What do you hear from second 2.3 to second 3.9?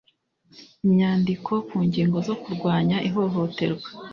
kurwanya ihohoterwa.